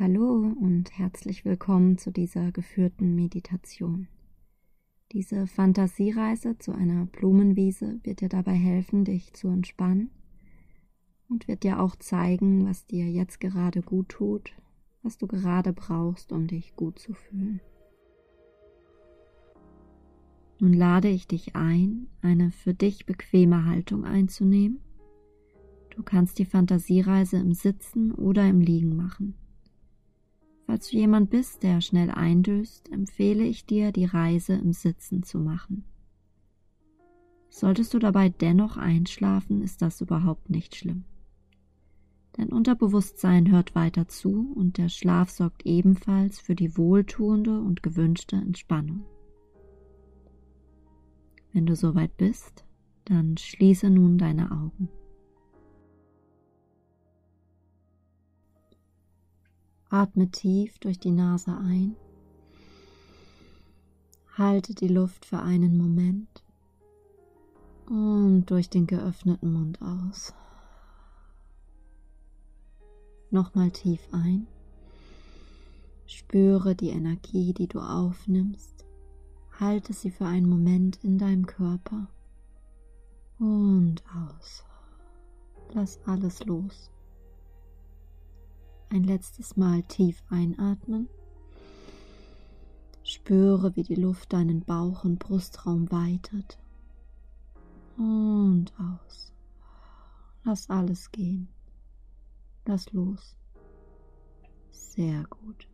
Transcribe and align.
Hallo 0.00 0.54
und 0.60 0.96
herzlich 0.96 1.44
willkommen 1.44 1.98
zu 1.98 2.12
dieser 2.12 2.52
geführten 2.52 3.16
Meditation. 3.16 4.06
Diese 5.10 5.48
Fantasiereise 5.48 6.56
zu 6.56 6.70
einer 6.70 7.06
Blumenwiese 7.06 7.98
wird 8.04 8.20
dir 8.20 8.28
dabei 8.28 8.52
helfen, 8.52 9.04
dich 9.04 9.32
zu 9.32 9.48
entspannen 9.48 10.12
und 11.28 11.48
wird 11.48 11.64
dir 11.64 11.80
auch 11.80 11.96
zeigen, 11.96 12.64
was 12.64 12.86
dir 12.86 13.10
jetzt 13.10 13.40
gerade 13.40 13.82
gut 13.82 14.10
tut, 14.10 14.52
was 15.02 15.18
du 15.18 15.26
gerade 15.26 15.72
brauchst, 15.72 16.30
um 16.30 16.46
dich 16.46 16.76
gut 16.76 17.00
zu 17.00 17.12
fühlen. 17.12 17.60
Nun 20.60 20.74
lade 20.74 21.08
ich 21.08 21.26
dich 21.26 21.56
ein, 21.56 22.06
eine 22.22 22.52
für 22.52 22.72
dich 22.72 23.04
bequeme 23.04 23.64
Haltung 23.64 24.04
einzunehmen. 24.04 24.78
Du 25.90 26.04
kannst 26.04 26.38
die 26.38 26.46
Fantasiereise 26.46 27.38
im 27.38 27.52
Sitzen 27.52 28.12
oder 28.12 28.48
im 28.48 28.60
Liegen 28.60 28.94
machen. 28.94 29.34
Falls 30.68 30.90
du 30.90 30.98
jemand 30.98 31.30
bist, 31.30 31.62
der 31.62 31.80
schnell 31.80 32.10
eindöst, 32.10 32.92
empfehle 32.92 33.42
ich 33.42 33.64
dir, 33.64 33.90
die 33.90 34.04
Reise 34.04 34.52
im 34.52 34.74
Sitzen 34.74 35.22
zu 35.22 35.38
machen. 35.38 35.84
Solltest 37.48 37.94
du 37.94 37.98
dabei 37.98 38.28
dennoch 38.28 38.76
einschlafen, 38.76 39.62
ist 39.62 39.80
das 39.80 40.02
überhaupt 40.02 40.50
nicht 40.50 40.76
schlimm. 40.76 41.04
Dein 42.34 42.50
Unterbewusstsein 42.50 43.50
hört 43.50 43.74
weiter 43.74 44.08
zu 44.08 44.52
und 44.54 44.76
der 44.76 44.90
Schlaf 44.90 45.30
sorgt 45.30 45.64
ebenfalls 45.64 46.38
für 46.38 46.54
die 46.54 46.76
wohltuende 46.76 47.62
und 47.62 47.82
gewünschte 47.82 48.36
Entspannung. 48.36 49.06
Wenn 51.54 51.64
du 51.64 51.76
soweit 51.76 52.14
bist, 52.18 52.66
dann 53.06 53.38
schließe 53.38 53.88
nun 53.88 54.18
deine 54.18 54.50
Augen. 54.52 54.90
Atme 59.90 60.30
tief 60.30 60.78
durch 60.80 60.98
die 60.98 61.10
Nase 61.10 61.56
ein. 61.56 61.96
Halte 64.36 64.74
die 64.74 64.88
Luft 64.88 65.24
für 65.24 65.40
einen 65.40 65.78
Moment 65.78 66.42
und 67.86 68.44
durch 68.46 68.68
den 68.68 68.86
geöffneten 68.86 69.52
Mund 69.52 69.80
aus. 69.80 70.34
Nochmal 73.30 73.70
tief 73.70 74.00
ein. 74.12 74.46
Spüre 76.06 76.74
die 76.74 76.90
Energie, 76.90 77.54
die 77.54 77.66
du 77.66 77.80
aufnimmst. 77.80 78.84
Halte 79.58 79.94
sie 79.94 80.10
für 80.10 80.26
einen 80.26 80.48
Moment 80.48 81.02
in 81.02 81.16
deinem 81.16 81.46
Körper 81.46 82.08
und 83.38 84.02
aus. 84.14 84.64
Lass 85.72 85.98
alles 86.06 86.44
los. 86.44 86.90
Ein 88.90 89.04
letztes 89.04 89.56
Mal 89.56 89.82
tief 89.82 90.22
einatmen. 90.30 91.08
Spüre, 93.02 93.76
wie 93.76 93.82
die 93.82 93.94
Luft 93.94 94.32
deinen 94.32 94.60
Bauch 94.60 95.04
und 95.04 95.18
Brustraum 95.18 95.90
weitet. 95.90 96.58
Und 97.98 98.72
aus. 98.78 99.32
Lass 100.44 100.70
alles 100.70 101.10
gehen. 101.10 101.48
Lass 102.64 102.90
los. 102.92 103.36
Sehr 104.70 105.24
gut. 105.24 105.68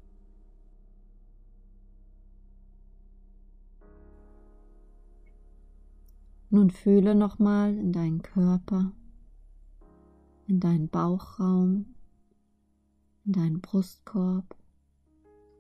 Nun 6.51 6.70
fühle 6.70 7.15
nochmal 7.15 7.77
in 7.77 7.92
deinen 7.92 8.23
Körper, 8.23 8.92
in 10.47 10.61
deinen 10.61 10.89
Bauchraum, 10.89 11.94
in 13.25 13.33
deinen 13.33 13.61
Brustkorb 13.61 14.56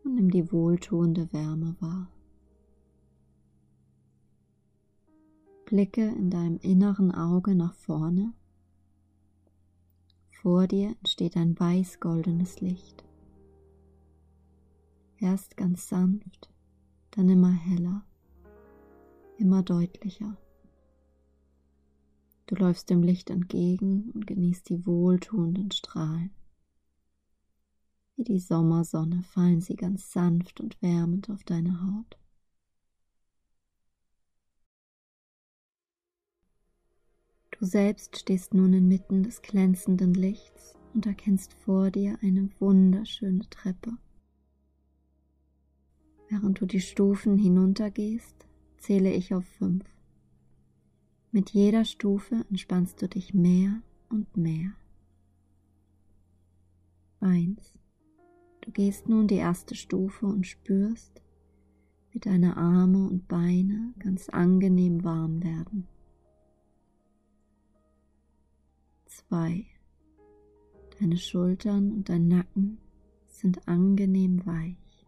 und 0.04 0.14
nimm 0.14 0.30
die 0.30 0.52
wohltuende 0.52 1.32
Wärme 1.32 1.76
wahr. 1.80 2.10
Blicke 5.64 6.06
in 6.06 6.30
deinem 6.30 6.58
inneren 6.58 7.10
Auge 7.10 7.54
nach 7.54 7.74
vorne. 7.74 8.34
Vor 10.30 10.66
dir 10.66 10.94
entsteht 11.00 11.36
ein 11.36 11.58
weiß-goldenes 11.58 12.60
Licht. 12.60 13.02
Erst 15.18 15.56
ganz 15.56 15.88
sanft, 15.88 16.50
dann 17.12 17.30
immer 17.30 17.52
heller, 17.52 18.04
immer 19.38 19.62
deutlicher. 19.62 20.36
Du 22.46 22.56
läufst 22.56 22.90
dem 22.90 23.02
Licht 23.02 23.30
entgegen 23.30 24.10
und 24.10 24.26
genießt 24.26 24.68
die 24.68 24.86
wohltuenden 24.86 25.70
Strahlen. 25.70 26.30
Wie 28.16 28.24
die 28.24 28.38
Sommersonne 28.38 29.22
fallen 29.22 29.60
sie 29.60 29.74
ganz 29.74 30.12
sanft 30.12 30.60
und 30.60 30.80
wärmend 30.80 31.30
auf 31.30 31.42
deine 31.42 31.82
Haut. 31.82 32.16
Du 37.58 37.66
selbst 37.66 38.18
stehst 38.18 38.54
nun 38.54 38.72
inmitten 38.72 39.22
des 39.22 39.42
glänzenden 39.42 40.14
Lichts 40.14 40.74
und 40.92 41.06
erkennst 41.06 41.54
vor 41.54 41.90
dir 41.90 42.18
eine 42.22 42.48
wunderschöne 42.60 43.48
Treppe. 43.48 43.96
Während 46.28 46.60
du 46.60 46.66
die 46.66 46.80
Stufen 46.80 47.38
hinuntergehst, 47.38 48.46
zähle 48.78 49.12
ich 49.12 49.34
auf 49.34 49.44
fünf. 49.44 49.84
Mit 51.30 51.50
jeder 51.50 51.84
Stufe 51.84 52.44
entspannst 52.48 53.00
du 53.02 53.08
dich 53.08 53.34
mehr 53.34 53.82
und 54.08 54.36
mehr. 54.36 54.72
Eins. 57.20 57.78
Du 58.64 58.70
gehst 58.70 59.10
nun 59.10 59.28
die 59.28 59.36
erste 59.36 59.74
Stufe 59.74 60.24
und 60.24 60.46
spürst, 60.46 61.20
wie 62.10 62.18
deine 62.18 62.56
Arme 62.56 63.06
und 63.06 63.28
Beine 63.28 63.92
ganz 63.98 64.30
angenehm 64.30 65.04
warm 65.04 65.44
werden. 65.44 65.86
2. 69.04 69.66
Deine 70.98 71.18
Schultern 71.18 71.92
und 71.92 72.08
dein 72.08 72.28
Nacken 72.28 72.78
sind 73.26 73.68
angenehm 73.68 74.46
weich. 74.46 75.06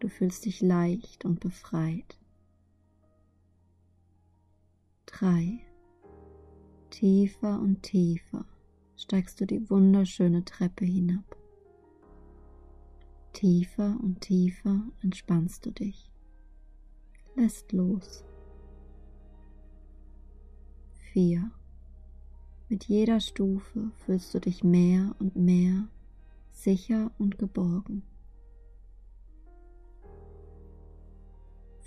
Du 0.00 0.08
fühlst 0.08 0.46
dich 0.46 0.62
leicht 0.62 1.26
und 1.26 1.40
befreit. 1.40 2.18
3. 5.06 5.60
Tiefer 6.88 7.60
und 7.60 7.82
tiefer 7.82 8.46
steigst 8.96 9.42
du 9.42 9.46
die 9.46 9.68
wunderschöne 9.68 10.42
Treppe 10.46 10.86
hinab. 10.86 11.31
Tiefer 13.32 13.96
und 14.02 14.20
tiefer 14.20 14.82
entspannst 15.02 15.64
du 15.66 15.70
dich. 15.70 16.10
Lässt 17.34 17.72
los. 17.72 18.24
4. 21.12 21.50
Mit 22.68 22.84
jeder 22.84 23.20
Stufe 23.20 23.90
fühlst 24.04 24.32
du 24.34 24.40
dich 24.40 24.64
mehr 24.64 25.14
und 25.18 25.36
mehr 25.36 25.88
sicher 26.52 27.10
und 27.18 27.38
geborgen. 27.38 28.02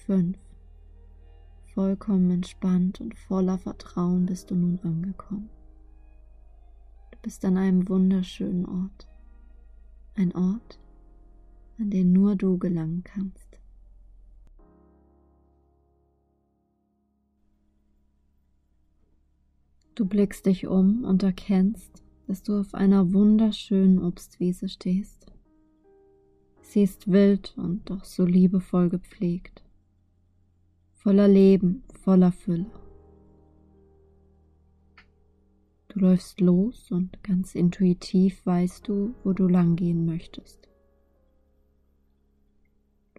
5. 0.06 0.38
Vollkommen 1.74 2.30
entspannt 2.30 3.02
und 3.02 3.16
voller 3.16 3.58
Vertrauen 3.58 4.26
bist 4.26 4.52
du 4.52 4.56
nun 4.56 4.80
angekommen. 4.84 5.50
Du 7.12 7.18
bist 7.22 7.44
an 7.46 7.58
einem 7.58 7.90
wunderschönen 7.90 8.66
Ort. 8.66 9.08
Ein 10.16 10.34
Ort, 10.36 10.80
an 11.78 11.90
den 11.90 12.12
nur 12.12 12.36
du 12.36 12.58
gelangen 12.58 13.04
kannst. 13.04 13.60
Du 19.96 20.06
blickst 20.06 20.46
dich 20.46 20.68
um 20.68 21.06
und 21.06 21.24
erkennst, 21.24 22.04
dass 22.28 22.44
du 22.44 22.60
auf 22.60 22.74
einer 22.74 23.14
wunderschönen 23.14 24.04
Obstwiese 24.04 24.68
stehst. 24.68 25.32
Sie 26.62 26.84
ist 26.84 27.10
wild 27.10 27.54
und 27.58 27.90
doch 27.90 28.04
so 28.04 28.26
liebevoll 28.26 28.90
gepflegt, 28.90 29.64
voller 30.92 31.28
Leben, 31.28 31.84
voller 32.02 32.34
Fülle. 32.34 32.66
Du 35.88 36.00
läufst 36.00 36.42
los 36.42 36.92
und 36.92 37.24
ganz 37.24 37.56
intuitiv 37.56 38.46
weißt 38.46 38.86
du, 38.90 39.16
wo 39.24 39.32
du 39.32 39.48
langgehen 39.48 40.06
möchtest 40.06 40.68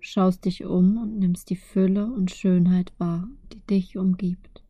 schaust 0.06 0.44
dich 0.44 0.64
um 0.64 0.98
und 0.98 1.18
nimmst 1.18 1.50
die 1.50 1.56
Fülle 1.56 2.06
und 2.06 2.30
Schönheit 2.30 2.92
wahr, 2.98 3.28
die 3.52 3.60
dich 3.60 3.96
umgibt. 3.96 4.62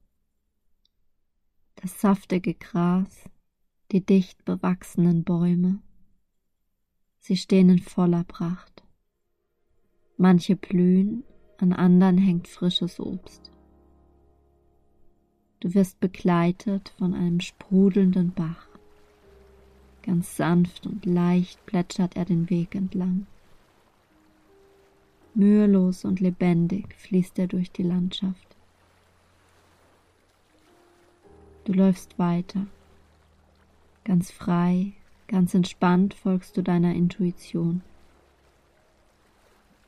Das 1.77 2.01
saftige 2.01 2.55
Gras, 2.55 3.29
die 3.93 4.05
dicht 4.05 4.45
bewachsenen 4.45 5.25
Bäume, 5.25 5.81
sie 7.21 7.37
stehen 7.37 7.69
in 7.69 7.81
voller 7.81 8.25
Pracht. 8.25 8.83
Manche 10.17 10.57
blühen, 10.57 11.25
an 11.59 11.73
anderen 11.73 12.19
hängt 12.19 12.49
frisches 12.49 12.99
Obst. 12.99 13.51
Du 15.61 15.75
wirst 15.75 16.01
begleitet 16.01 16.95
von 16.99 17.15
einem 17.15 17.41
sprudelnden 17.41 18.33
Bach. 18.33 18.69
Ganz 20.03 20.37
sanft 20.37 20.87
und 20.87 21.05
leicht 21.05 21.65
plätschert 21.67 22.17
er 22.17 22.25
den 22.25 22.49
Weg 22.49 22.75
entlang. 22.75 23.27
Mühelos 25.37 26.05
und 26.05 26.21
lebendig 26.21 26.95
fließt 26.97 27.39
er 27.39 27.47
durch 27.47 27.71
die 27.71 27.83
Landschaft. 27.83 28.57
Du 31.65 31.73
läufst 31.73 32.19
weiter. 32.19 32.67
Ganz 34.05 34.31
frei, 34.31 34.93
ganz 35.27 35.53
entspannt 35.53 36.15
folgst 36.15 36.57
du 36.57 36.63
deiner 36.63 36.95
Intuition. 36.95 37.83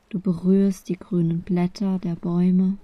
Du 0.09 0.19
berührst 0.19 0.89
die 0.89 0.97
grünen 0.97 1.41
Blätter 1.41 1.99
der 1.99 2.15
Bäume, 2.15 2.77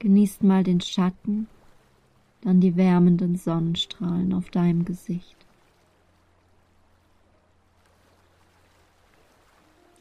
genießt 0.00 0.42
mal 0.42 0.64
den 0.64 0.80
Schatten, 0.80 1.48
dann 2.42 2.60
die 2.60 2.76
wärmenden 2.76 3.36
Sonnenstrahlen 3.36 4.32
auf 4.32 4.50
deinem 4.50 4.84
Gesicht. 4.84 5.45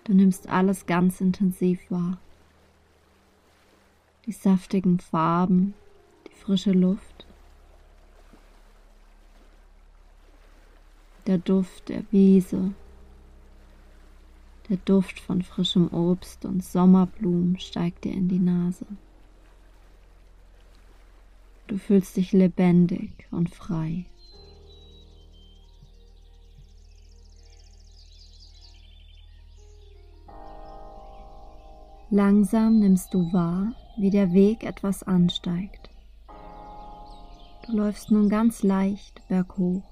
Du 0.05 0.13
nimmst 0.13 0.47
alles 0.47 0.85
ganz 0.85 1.19
intensiv 1.19 1.79
wahr. 1.89 2.19
Die 4.27 4.31
saftigen 4.31 4.99
Farben, 4.99 5.73
die 6.27 6.35
frische 6.35 6.71
Luft, 6.71 7.25
der 11.25 11.39
Duft 11.39 11.89
der 11.89 12.03
Wiese, 12.11 12.73
der 14.69 14.77
Duft 14.77 15.19
von 15.19 15.41
frischem 15.41 15.87
Obst 15.91 16.45
und 16.45 16.63
Sommerblumen 16.63 17.59
steigt 17.59 18.03
dir 18.03 18.13
in 18.13 18.27
die 18.27 18.39
Nase. 18.39 18.85
Du 21.65 21.79
fühlst 21.79 22.15
dich 22.15 22.31
lebendig 22.31 23.27
und 23.31 23.53
frei. 23.53 24.05
Langsam 32.15 32.79
nimmst 32.79 33.13
du 33.13 33.33
wahr, 33.33 33.73
wie 33.97 34.09
der 34.09 34.31
Weg 34.31 34.63
etwas 34.63 35.03
ansteigt. 35.03 35.89
Du 37.65 37.73
läufst 37.73 38.09
nun 38.09 38.29
ganz 38.29 38.63
leicht 38.63 39.21
berghoch. 39.27 39.83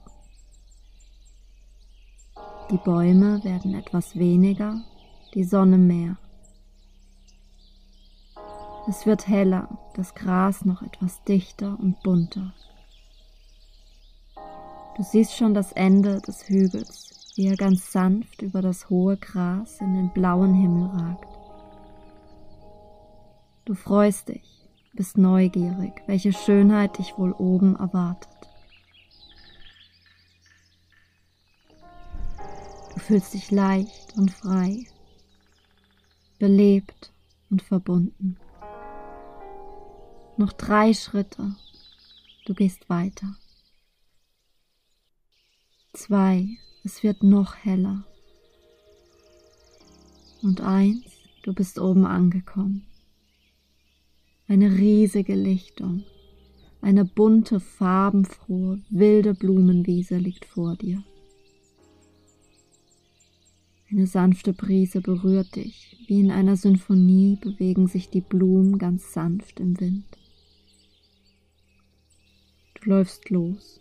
Die 2.72 2.78
Bäume 2.78 3.44
werden 3.44 3.74
etwas 3.74 4.16
weniger, 4.16 4.82
die 5.34 5.44
Sonne 5.44 5.78
mehr. 5.78 6.16
Es 8.88 9.06
wird 9.06 9.28
heller, 9.28 9.78
das 9.94 10.16
Gras 10.16 10.64
noch 10.64 10.82
etwas 10.82 11.22
dichter 11.26 11.78
und 11.78 12.02
bunter. 12.04 12.54
Du 14.96 15.04
siehst 15.04 15.36
schon 15.36 15.54
das 15.54 15.74
Ende 15.74 16.22
des 16.22 16.48
Hügels, 16.48 17.34
wie 17.36 17.48
er 17.48 17.58
ganz 17.58 17.92
sanft 17.92 18.42
über 18.42 18.62
das 18.62 18.90
hohe 18.90 19.18
Gras 19.18 19.82
in 19.82 19.94
den 19.94 20.14
blauen 20.14 20.54
Himmel 20.54 20.88
ragt. 20.88 21.33
Du 23.66 23.76
freust 23.76 24.28
dich, 24.28 24.68
bist 24.92 25.18
neugierig, 25.18 26.02
welche 26.06 26.34
Schönheit 26.34 26.98
dich 26.98 27.18
wohl 27.18 27.32
oben 27.32 27.78
erwartet. 27.78 28.30
Du 32.94 33.00
fühlst 33.00 33.34
dich 33.34 33.52
leicht 33.52 34.18
und 34.18 34.32
frei, 34.32 34.86
belebt 36.40 37.14
und 37.50 37.62
verbunden. 37.62 38.38
Noch 40.36 40.52
drei 40.52 40.94
Schritte, 40.94 41.56
du 42.46 42.54
gehst 42.54 42.90
weiter. 42.90 43.38
Zwei, 45.94 46.50
es 46.84 47.02
wird 47.02 47.24
noch 47.24 47.56
heller. 47.56 48.04
Und 50.42 50.60
eins, 50.60 51.06
du 51.44 51.54
bist 51.54 51.80
oben 51.80 52.06
angekommen 52.06 52.88
eine 54.48 54.78
riesige 54.78 55.36
Lichtung, 55.36 56.04
eine 56.82 57.06
bunte, 57.06 57.60
farbenfrohe, 57.60 58.82
wilde 58.90 59.34
Blumenwiese 59.34 60.18
liegt 60.18 60.46
vor 60.46 60.76
dir. 60.76 61.04
Eine 63.90 64.08
sanfte 64.08 64.54
Brise 64.54 65.02
berührt 65.02 65.56
dich, 65.56 66.04
wie 66.08 66.20
in 66.20 66.32
einer 66.32 66.58
Symphonie 66.58 67.38
bewegen 67.40 67.88
sich 67.88 68.10
die 68.10 68.22
Blumen 68.22 68.80
ganz 68.80 69.14
sanft 69.14 69.60
im 69.60 69.80
Wind. 69.80 70.06
Du 72.74 72.90
läufst 72.90 73.30
los. 73.30 73.80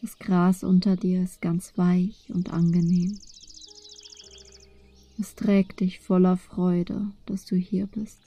Das 0.00 0.18
Gras 0.18 0.62
unter 0.62 0.96
dir 0.96 1.22
ist 1.22 1.40
ganz 1.40 1.76
weich 1.76 2.30
und 2.32 2.52
angenehm. 2.52 3.18
Es 5.18 5.34
trägt 5.34 5.80
dich 5.80 6.00
voller 6.00 6.36
Freude, 6.36 7.10
dass 7.24 7.46
du 7.46 7.56
hier 7.56 7.86
bist. 7.86 8.25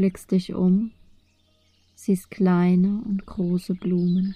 Blickst 0.00 0.30
dich 0.30 0.54
um, 0.54 0.92
siehst 1.94 2.30
kleine 2.30 3.02
und 3.04 3.26
große 3.26 3.74
Blumen. 3.74 4.34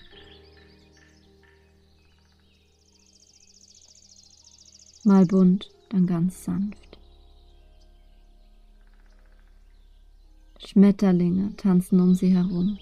Mal 5.04 5.24
bunt, 5.24 5.70
dann 5.88 6.06
ganz 6.06 6.44
sanft. 6.44 6.98
Schmetterlinge 10.58 11.56
tanzen 11.56 11.98
um 11.98 12.14
sie 12.14 12.34
herum. 12.36 12.78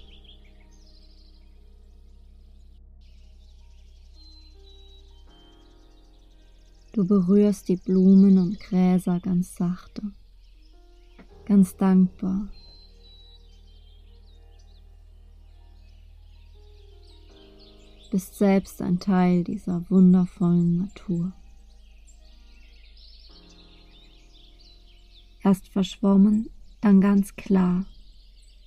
Du 6.95 7.07
berührst 7.07 7.69
die 7.69 7.77
Blumen 7.77 8.39
und 8.39 8.59
Gräser 8.59 9.21
ganz 9.21 9.55
sachte, 9.55 10.03
ganz 11.47 11.77
dankbar 11.77 12.49
bist 18.13 18.35
selbst 18.35 18.83
ein 18.83 18.99
Teil 18.99 19.43
dieser 19.43 19.89
wundervollen 19.89 20.77
Natur. 20.77 21.33
Erst 25.43 25.69
verschwommen, 25.69 26.51
dann 26.83 27.01
ganz 27.01 27.37
klar, 27.37 27.87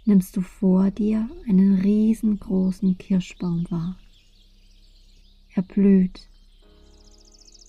nimmst 0.03 0.36
du 0.36 0.42
vor 0.42 0.89
dir 0.89 1.30
einen 1.47 1.80
riesengroßen 1.80 2.97
Kirschbaum 2.97 3.68
wahr. 3.69 4.00
Er 5.54 5.61
blüht. 5.61 6.28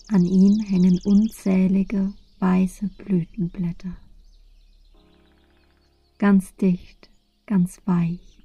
An 0.07 0.25
ihm 0.25 0.59
hängen 0.61 0.99
unzählige 1.03 2.11
weiße 2.39 2.87
Blütenblätter. 2.97 3.95
Ganz 6.17 6.55
dicht, 6.55 7.11
ganz 7.45 7.79
weich. 7.85 8.36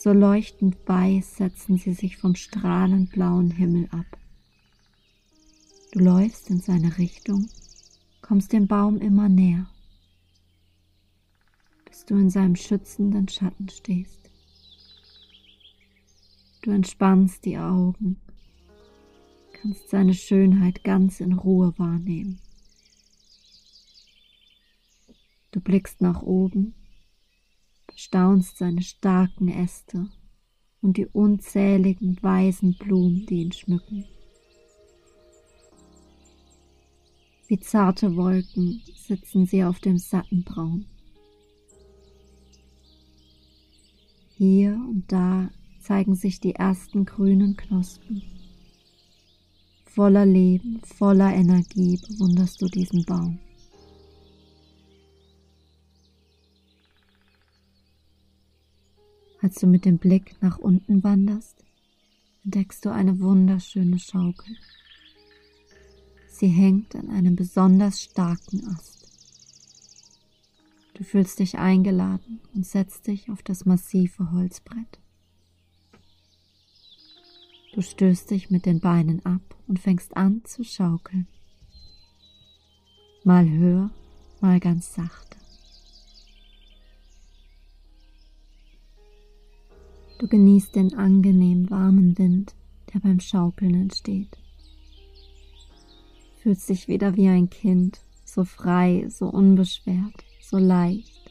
So 0.00 0.12
leuchtend 0.12 0.76
weiß 0.86 1.38
setzen 1.38 1.76
sie 1.76 1.92
sich 1.92 2.18
vom 2.18 2.36
strahlend 2.36 3.10
blauen 3.10 3.50
Himmel 3.50 3.88
ab. 3.90 4.06
Du 5.90 5.98
läufst 5.98 6.50
in 6.50 6.60
seine 6.60 6.98
Richtung, 6.98 7.48
kommst 8.22 8.52
dem 8.52 8.68
Baum 8.68 8.98
immer 8.98 9.28
näher, 9.28 9.66
bis 11.84 12.04
du 12.04 12.14
in 12.14 12.30
seinem 12.30 12.54
schützenden 12.54 13.26
Schatten 13.26 13.68
stehst. 13.68 14.30
Du 16.62 16.70
entspannst 16.70 17.44
die 17.44 17.58
Augen, 17.58 18.20
kannst 19.52 19.88
seine 19.88 20.14
Schönheit 20.14 20.84
ganz 20.84 21.18
in 21.18 21.32
Ruhe 21.32 21.76
wahrnehmen. 21.76 22.38
Du 25.50 25.60
blickst 25.60 26.00
nach 26.00 26.22
oben 26.22 26.77
staunst 27.98 28.58
seine 28.58 28.82
starken 28.82 29.48
Äste 29.48 30.08
und 30.80 30.98
die 30.98 31.06
unzähligen 31.06 32.16
weißen 32.22 32.76
Blumen, 32.78 33.26
die 33.26 33.42
ihn 33.42 33.50
schmücken. 33.50 34.04
Wie 37.48 37.58
zarte 37.58 38.14
Wolken 38.14 38.80
sitzen 38.94 39.46
sie 39.46 39.64
auf 39.64 39.80
dem 39.80 39.98
satten 39.98 40.44
Braun. 40.44 40.86
Hier 44.36 44.74
und 44.74 45.04
da 45.08 45.50
zeigen 45.80 46.14
sich 46.14 46.38
die 46.38 46.54
ersten 46.54 47.04
grünen 47.04 47.56
Knospen. 47.56 48.22
Voller 49.86 50.24
Leben, 50.24 50.80
voller 50.84 51.34
Energie 51.34 51.98
bewunderst 52.06 52.62
du 52.62 52.66
diesen 52.66 53.04
Baum. 53.04 53.40
Als 59.40 59.56
du 59.56 59.66
mit 59.66 59.84
dem 59.84 59.98
Blick 59.98 60.36
nach 60.40 60.58
unten 60.58 61.04
wanderst, 61.04 61.64
entdeckst 62.44 62.84
du 62.84 62.90
eine 62.90 63.20
wunderschöne 63.20 63.98
Schaukel. 63.98 64.56
Sie 66.28 66.48
hängt 66.48 66.94
an 66.96 67.08
einem 67.10 67.36
besonders 67.36 68.02
starken 68.02 68.66
Ast. 68.68 69.08
Du 70.94 71.04
fühlst 71.04 71.38
dich 71.38 71.58
eingeladen 71.58 72.40
und 72.54 72.66
setzt 72.66 73.06
dich 73.06 73.30
auf 73.30 73.42
das 73.42 73.64
massive 73.64 74.32
Holzbrett. 74.32 74.98
Du 77.74 77.82
stößt 77.82 78.30
dich 78.32 78.50
mit 78.50 78.66
den 78.66 78.80
Beinen 78.80 79.24
ab 79.24 79.56
und 79.68 79.78
fängst 79.78 80.16
an 80.16 80.44
zu 80.44 80.64
schaukeln. 80.64 81.28
Mal 83.22 83.48
höher, 83.48 83.90
mal 84.40 84.58
ganz 84.58 84.94
sachte. 84.94 85.37
Du 90.18 90.26
genießt 90.26 90.74
den 90.74 90.94
angenehm 90.94 91.70
warmen 91.70 92.18
Wind, 92.18 92.56
der 92.92 92.98
beim 92.98 93.20
Schaukeln 93.20 93.74
entsteht. 93.74 94.36
Fühlst 96.42 96.68
dich 96.68 96.88
wieder 96.88 97.16
wie 97.16 97.28
ein 97.28 97.48
Kind, 97.48 98.00
so 98.24 98.44
frei, 98.44 99.06
so 99.08 99.28
unbeschwert, 99.28 100.24
so 100.40 100.58
leicht. 100.58 101.30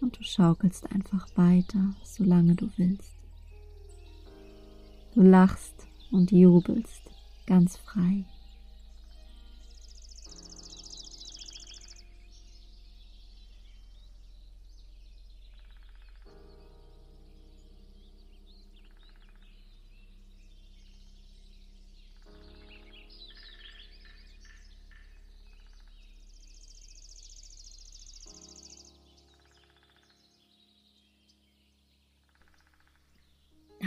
Und 0.00 0.18
du 0.18 0.22
schaukelst 0.22 0.90
einfach 0.90 1.28
weiter, 1.36 1.94
solange 2.04 2.54
du 2.54 2.70
willst. 2.76 3.12
Du 5.14 5.20
lachst 5.20 5.86
und 6.10 6.32
jubelst 6.32 7.02
ganz 7.46 7.76
frei. 7.76 8.24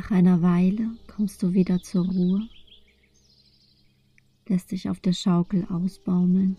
Nach 0.05 0.12
einer 0.12 0.43
Weile 0.43 0.91
kommst 1.07 1.41
du 1.41 1.53
wieder 1.53 1.81
zur 1.81 2.05
Ruhe, 2.05 2.47
lässt 4.47 4.71
dich 4.71 4.88
auf 4.88 5.00
der 5.00 5.13
Schaukel 5.13 5.65
ausbaumeln, 5.65 6.57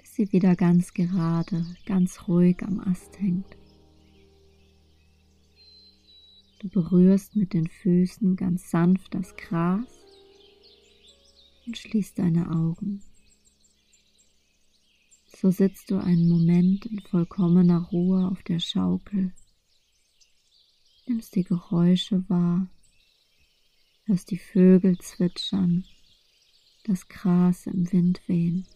bis 0.00 0.14
sie 0.16 0.32
wieder 0.32 0.56
ganz 0.56 0.92
gerade, 0.92 1.64
ganz 1.86 2.26
ruhig 2.26 2.64
am 2.64 2.80
Ast 2.80 3.16
hängt. 3.20 3.56
Du 6.58 6.68
berührst 6.68 7.36
mit 7.36 7.52
den 7.52 7.68
Füßen 7.68 8.34
ganz 8.34 8.68
sanft 8.68 9.14
das 9.14 9.36
Gras 9.36 9.84
und 11.64 11.78
schließt 11.78 12.18
deine 12.18 12.50
Augen. 12.50 13.04
So 15.28 15.52
sitzt 15.52 15.92
du 15.92 15.98
einen 15.98 16.28
Moment 16.28 16.86
in 16.86 16.98
vollkommener 16.98 17.82
Ruhe 17.92 18.26
auf 18.26 18.42
der 18.42 18.58
Schaukel 18.58 19.32
nimmst 21.06 21.36
die 21.36 21.44
Geräusche 21.44 22.28
wahr, 22.28 22.68
hörst 24.04 24.30
die 24.30 24.38
Vögel 24.38 24.98
zwitschern, 24.98 25.84
das 26.84 27.08
Gras 27.08 27.66
im 27.66 27.90
Wind 27.92 28.20
wehen. 28.26 28.66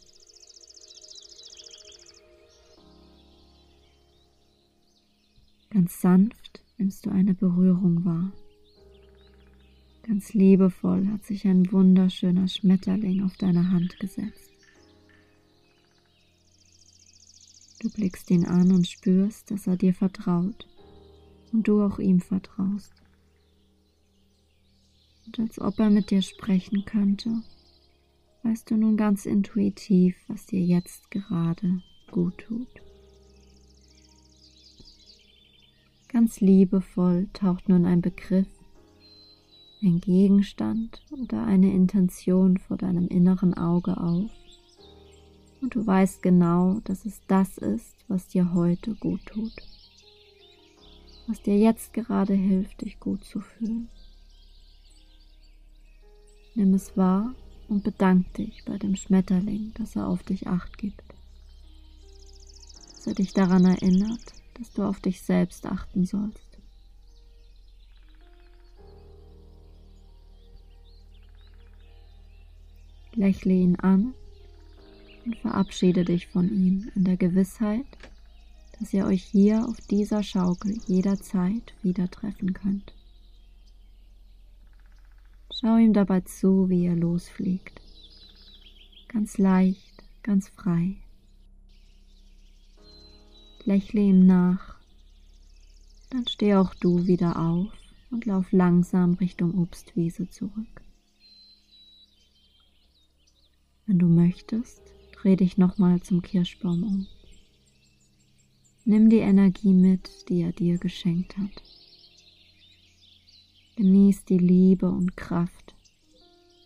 Ganz 5.70 6.00
sanft 6.00 6.62
nimmst 6.78 7.06
du 7.06 7.10
eine 7.10 7.34
Berührung 7.34 8.04
wahr. 8.04 8.32
Ganz 10.02 10.32
liebevoll 10.34 11.06
hat 11.08 11.24
sich 11.24 11.46
ein 11.46 11.70
wunderschöner 11.70 12.48
Schmetterling 12.48 13.22
auf 13.22 13.36
deine 13.36 13.70
Hand 13.70 13.98
gesetzt. 14.00 14.50
Du 17.80 17.90
blickst 17.90 18.30
ihn 18.30 18.44
an 18.44 18.72
und 18.72 18.88
spürst, 18.88 19.50
dass 19.50 19.66
er 19.66 19.76
dir 19.76 19.94
vertraut 19.94 20.66
und 21.52 21.66
du 21.66 21.82
auch 21.82 21.98
ihm 21.98 22.20
vertraust. 22.20 22.92
Und 25.26 25.38
als 25.38 25.60
ob 25.60 25.78
er 25.78 25.90
mit 25.90 26.10
dir 26.10 26.22
sprechen 26.22 26.84
könnte, 26.84 27.42
weißt 28.42 28.70
du 28.70 28.76
nun 28.76 28.96
ganz 28.96 29.26
intuitiv, 29.26 30.16
was 30.28 30.46
dir 30.46 30.60
jetzt 30.60 31.10
gerade 31.10 31.82
gut 32.10 32.38
tut. 32.38 32.68
Ganz 36.08 36.40
liebevoll 36.40 37.28
taucht 37.32 37.68
nun 37.68 37.86
ein 37.86 38.00
Begriff, 38.00 38.48
ein 39.82 40.00
Gegenstand 40.00 41.04
oder 41.10 41.44
eine 41.44 41.72
Intention 41.72 42.58
vor 42.58 42.76
deinem 42.76 43.06
inneren 43.06 43.54
Auge 43.54 43.96
auf. 43.96 44.30
Und 45.60 45.74
du 45.74 45.86
weißt 45.86 46.22
genau, 46.22 46.80
dass 46.84 47.04
es 47.04 47.20
das 47.28 47.58
ist, 47.58 47.94
was 48.08 48.26
dir 48.26 48.52
heute 48.52 48.94
gut 48.96 49.24
tut 49.26 49.52
was 51.30 51.42
dir 51.42 51.56
jetzt 51.56 51.92
gerade 51.92 52.34
hilft, 52.34 52.80
dich 52.80 52.98
gut 52.98 53.24
zu 53.24 53.40
fühlen. 53.40 53.88
Nimm 56.56 56.74
es 56.74 56.96
wahr 56.96 57.32
und 57.68 57.84
bedank 57.84 58.34
dich 58.34 58.64
bei 58.64 58.76
dem 58.78 58.96
Schmetterling, 58.96 59.72
dass 59.74 59.94
er 59.94 60.08
auf 60.08 60.24
dich 60.24 60.48
acht 60.48 60.76
gibt. 60.76 61.04
Dass 62.90 63.06
er 63.06 63.14
dich 63.14 63.32
daran 63.32 63.64
erinnert, 63.64 64.32
dass 64.54 64.72
du 64.72 64.82
auf 64.82 64.98
dich 64.98 65.22
selbst 65.22 65.66
achten 65.66 66.04
sollst. 66.04 66.58
Lächle 73.14 73.52
ihn 73.52 73.76
an 73.76 74.14
und 75.24 75.36
verabschiede 75.36 76.04
dich 76.04 76.26
von 76.26 76.48
ihm 76.48 76.90
in 76.96 77.04
der 77.04 77.16
Gewissheit, 77.16 77.86
dass 78.80 78.94
ihr 78.94 79.04
euch 79.04 79.22
hier 79.22 79.68
auf 79.68 79.78
dieser 79.82 80.22
Schaukel 80.22 80.78
jederzeit 80.86 81.74
wieder 81.82 82.10
treffen 82.10 82.54
könnt. 82.54 82.94
Schau 85.52 85.76
ihm 85.76 85.92
dabei 85.92 86.22
zu, 86.22 86.70
wie 86.70 86.86
er 86.86 86.96
losfliegt. 86.96 87.82
Ganz 89.08 89.36
leicht, 89.36 90.02
ganz 90.22 90.48
frei. 90.48 90.96
Lächle 93.64 94.00
ihm 94.00 94.24
nach, 94.24 94.76
dann 96.08 96.26
steh 96.26 96.54
auch 96.54 96.74
du 96.74 97.06
wieder 97.06 97.38
auf 97.38 97.68
und 98.10 98.24
lauf 98.24 98.50
langsam 98.50 99.14
Richtung 99.14 99.60
Obstwiese 99.60 100.30
zurück. 100.30 100.82
Wenn 103.86 103.98
du 103.98 104.06
möchtest, 104.06 104.80
dreh 105.12 105.36
dich 105.36 105.58
nochmal 105.58 106.00
zum 106.00 106.22
Kirschbaum 106.22 106.82
um. 106.82 107.19
Nimm 108.90 109.08
die 109.08 109.18
Energie 109.18 109.72
mit, 109.72 110.28
die 110.28 110.42
er 110.42 110.50
dir 110.50 110.76
geschenkt 110.76 111.38
hat. 111.38 111.62
Genieß 113.76 114.24
die 114.24 114.38
Liebe 114.38 114.90
und 114.90 115.16
Kraft 115.16 115.76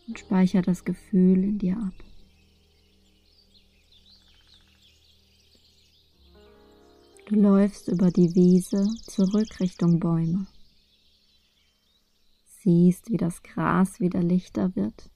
und 0.09 0.19
speicher 0.19 0.63
das 0.63 0.87
Gefühl 0.87 1.45
in 1.45 1.59
dir 1.59 1.77
ab. 1.77 1.93
Du 7.29 7.35
läufst 7.35 7.89
über 7.89 8.11
die 8.11 8.35
Wiese 8.35 8.89
zurück 9.03 9.61
Richtung 9.61 10.01
Bäume. 10.01 10.47
Siehst, 12.63 13.11
wie 13.11 13.19
das 13.19 13.43
Gras 13.43 14.01
wieder 14.01 14.23
lichter 14.23 14.75
wird, 14.75 15.11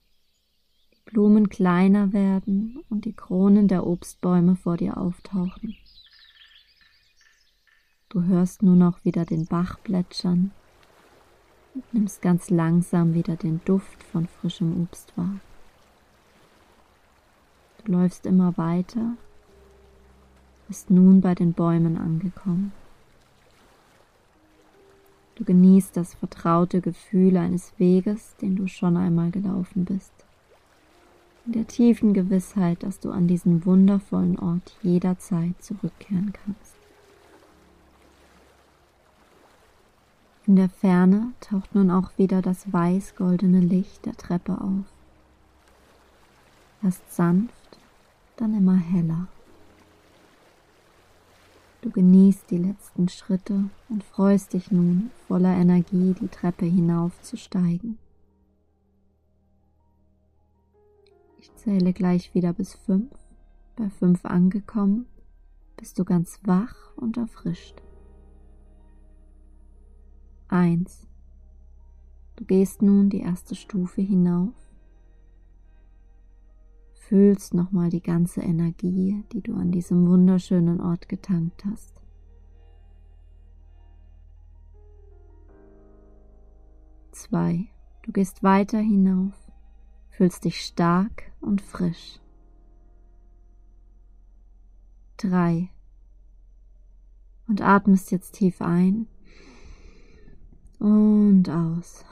die 0.93 1.11
Blumen 1.11 1.49
kleiner 1.49 2.13
werden 2.13 2.85
und 2.91 3.07
die 3.07 3.15
Kronen 3.15 3.67
der 3.67 3.87
Obstbäume 3.87 4.57
vor 4.57 4.77
dir 4.77 4.99
auftauchen. 4.99 5.75
Du 8.11 8.23
hörst 8.23 8.63
nur 8.63 8.75
noch 8.75 9.05
wieder 9.05 9.27
den 9.27 9.45
Bach 9.45 9.79
plätschern 9.85 10.51
und 11.75 11.93
nimmst 11.93 12.23
ganz 12.23 12.49
langsam 12.49 13.13
wieder 13.13 13.37
den 13.37 13.61
Duft 13.67 14.03
von 14.03 14.27
frischem 14.27 14.81
Obst 14.83 15.13
wahr. 15.17 15.41
Du 17.85 17.93
läufst 17.93 18.25
immer 18.25 18.57
weiter, 18.57 19.13
bist 20.69 20.89
nun 20.89 21.21
bei 21.21 21.35
den 21.35 21.53
Bäumen 21.53 21.99
angekommen. 21.99 22.73
Du 25.35 25.45
genießt 25.45 25.95
das 25.95 26.15
vertraute 26.15 26.81
Gefühl 26.81 27.37
eines 27.37 27.79
Weges, 27.79 28.37
den 28.41 28.57
du 28.57 28.69
schon 28.69 28.97
einmal 28.97 29.31
gelaufen 29.31 29.85
bist. 29.85 30.15
In 31.45 31.53
der 31.53 31.67
tiefen 31.67 32.15
Gewissheit, 32.15 32.83
dass 32.83 33.01
du 33.01 33.11
an 33.11 33.29
diesen 33.29 33.67
wundervollen 33.67 34.39
Ort 34.39 34.79
jederzeit 34.81 35.63
zurückkehren 35.63 36.33
kannst. 36.33 36.78
In 40.49 40.57
der 40.57 40.71
Ferne 40.71 41.35
taucht 41.41 41.75
nun 41.75 41.91
auch 41.91 42.17
wieder 42.17 42.41
das 42.41 42.73
weiß-goldene 42.73 43.61
Licht 43.61 44.07
der 44.07 44.15
Treppe 44.15 44.59
auf. 44.59 44.87
Erst 46.83 47.15
sanft, 47.15 47.79
dann 48.39 48.57
immer 48.57 48.77
heller. 48.77 49.27
Du 51.83 51.91
genießt 51.91 52.51
die 52.51 52.57
letzten 52.57 53.11
Schritte 53.11 53.69
und 53.91 54.03
freust 54.03 54.55
dich 54.55 54.71
nun 54.71 55.11
voller 55.27 55.55
Energie 55.55 56.15
die 56.19 56.29
Treppe 56.29 56.65
hinaufzusteigen. 56.65 57.99
Ich 61.41 61.55
zähle 61.57 61.93
gleich 61.93 62.33
wieder 62.33 62.55
bis 62.55 62.73
fünf 62.73 63.13
Bei 63.77 63.91
fünf 63.91 64.25
angekommen, 64.25 65.05
bist 65.77 65.99
du 65.99 66.07
ganz 66.07 66.41
wach 66.45 66.97
und 66.97 67.19
erfrischt. 67.19 67.83
Eins. 70.49 71.07
Du 72.37 72.45
gehst 72.45 72.81
nun 72.81 73.11
die 73.11 73.21
erste 73.21 73.55
Stufe 73.55 74.01
hinauf, 74.01 74.55
fühlst 76.95 77.53
nochmal 77.53 77.91
die 77.91 78.03
ganze 78.03 78.41
Energie, 78.41 79.25
die 79.33 79.43
du 79.43 79.55
an 79.55 79.73
diesem 79.73 80.07
wunderschönen 80.07 80.81
Ort 80.81 81.09
getankt 81.09 81.65
hast. 81.67 82.01
Zwei. 87.13 87.67
Du 88.03 88.13
gehst 88.13 88.43
weiter 88.43 88.79
hinauf, 88.79 89.35
fühlst 90.09 90.45
dich 90.45 90.63
stark 90.63 91.31
und 91.43 91.61
frisch. 91.61 92.21
Drei. 95.19 95.69
Und 97.49 97.61
atmest 97.61 98.11
jetzt 98.13 98.33
tief 98.33 98.63
ein 98.63 99.09
und 100.79 101.49
aus. 101.49 102.05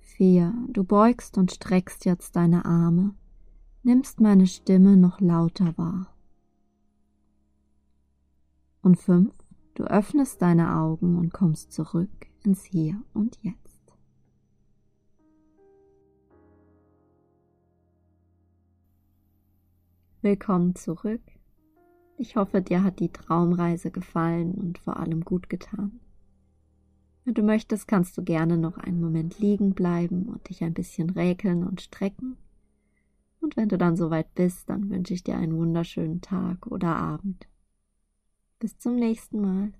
Vier. 0.00 0.54
Du 0.68 0.84
beugst 0.84 1.38
und 1.38 1.52
streckst 1.52 2.04
jetzt 2.04 2.36
deine 2.36 2.64
Arme, 2.64 3.14
nimmst 3.82 4.20
meine 4.20 4.46
Stimme 4.46 4.96
noch 4.96 5.20
lauter 5.20 5.76
wahr. 5.76 6.14
Und 8.82 8.98
fünf. 8.98 9.34
Du 9.74 9.84
öffnest 9.84 10.42
deine 10.42 10.76
Augen 10.76 11.16
und 11.18 11.32
kommst 11.32 11.72
zurück 11.72 12.26
ins 12.44 12.62
Hier 12.64 13.02
und 13.14 13.38
Jetzt. 13.42 13.96
Willkommen 20.20 20.74
zurück. 20.74 21.22
Ich 22.22 22.36
hoffe, 22.36 22.62
dir 22.62 22.84
hat 22.84 23.00
die 23.00 23.08
Traumreise 23.08 23.90
gefallen 23.90 24.54
und 24.54 24.78
vor 24.78 24.96
allem 24.96 25.24
gut 25.24 25.48
getan. 25.48 25.98
Wenn 27.24 27.34
du 27.34 27.42
möchtest, 27.42 27.88
kannst 27.88 28.16
du 28.16 28.22
gerne 28.22 28.56
noch 28.56 28.78
einen 28.78 29.00
Moment 29.00 29.40
liegen 29.40 29.74
bleiben 29.74 30.26
und 30.26 30.48
dich 30.48 30.62
ein 30.62 30.72
bisschen 30.72 31.10
räkeln 31.10 31.64
und 31.64 31.80
strecken. 31.80 32.36
Und 33.40 33.56
wenn 33.56 33.68
du 33.68 33.76
dann 33.76 33.96
soweit 33.96 34.32
bist, 34.36 34.70
dann 34.70 34.88
wünsche 34.88 35.14
ich 35.14 35.24
dir 35.24 35.36
einen 35.36 35.56
wunderschönen 35.56 36.20
Tag 36.20 36.68
oder 36.68 36.94
Abend. 36.94 37.48
Bis 38.60 38.78
zum 38.78 38.94
nächsten 38.94 39.40
Mal. 39.40 39.72